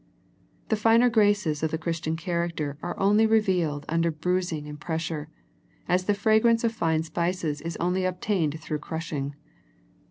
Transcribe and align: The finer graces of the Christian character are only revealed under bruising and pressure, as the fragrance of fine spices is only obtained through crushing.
The 0.69 0.75
finer 0.75 1.11
graces 1.11 1.61
of 1.61 1.69
the 1.69 1.77
Christian 1.77 2.15
character 2.15 2.75
are 2.81 2.99
only 2.99 3.27
revealed 3.27 3.85
under 3.87 4.09
bruising 4.09 4.65
and 4.65 4.79
pressure, 4.79 5.29
as 5.87 6.05
the 6.05 6.15
fragrance 6.15 6.63
of 6.63 6.71
fine 6.71 7.03
spices 7.03 7.61
is 7.61 7.77
only 7.77 8.05
obtained 8.05 8.59
through 8.59 8.79
crushing. 8.79 9.35